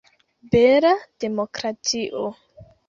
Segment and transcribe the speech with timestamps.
[0.55, 0.95] Bela
[1.25, 2.27] demokratio!